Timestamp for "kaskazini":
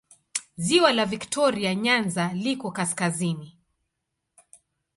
2.71-3.57